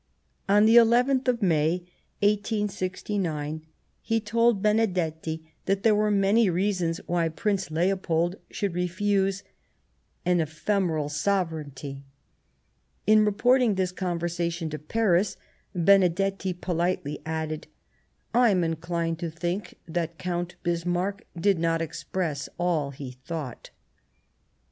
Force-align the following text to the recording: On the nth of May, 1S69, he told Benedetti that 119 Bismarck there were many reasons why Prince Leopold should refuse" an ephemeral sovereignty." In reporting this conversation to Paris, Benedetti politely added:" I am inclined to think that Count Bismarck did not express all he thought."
On 0.49 0.65
the 0.65 0.79
nth 0.79 1.27
of 1.27 1.43
May, 1.43 1.85
1S69, 2.23 3.61
he 4.01 4.19
told 4.19 4.63
Benedetti 4.63 5.53
that 5.65 5.83
119 5.83 5.83
Bismarck 5.83 5.83
there 5.83 5.93
were 5.93 6.09
many 6.09 6.49
reasons 6.49 6.97
why 7.05 7.29
Prince 7.29 7.69
Leopold 7.69 8.35
should 8.49 8.73
refuse" 8.73 9.43
an 10.25 10.41
ephemeral 10.41 11.07
sovereignty." 11.07 12.01
In 13.05 13.23
reporting 13.23 13.75
this 13.75 13.91
conversation 13.91 14.71
to 14.71 14.79
Paris, 14.79 15.37
Benedetti 15.75 16.51
politely 16.53 17.19
added:" 17.23 17.67
I 18.33 18.49
am 18.49 18.63
inclined 18.63 19.19
to 19.19 19.29
think 19.29 19.75
that 19.87 20.17
Count 20.17 20.55
Bismarck 20.63 21.25
did 21.39 21.59
not 21.59 21.79
express 21.79 22.49
all 22.57 22.89
he 22.89 23.11
thought." 23.23 23.69